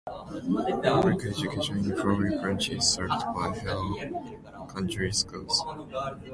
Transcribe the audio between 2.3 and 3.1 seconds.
Branch is